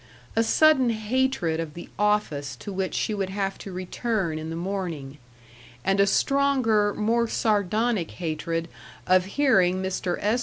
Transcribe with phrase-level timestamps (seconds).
[0.35, 4.55] A sudden hatred of the office to which she would have to return in the
[4.55, 5.19] morning,
[5.85, 8.67] and a stronger, more sardonic hatred
[9.05, 10.17] of hearing Mr.
[10.19, 10.39] S.